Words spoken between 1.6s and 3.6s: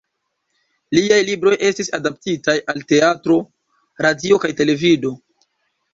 estis adaptitaj al teatro,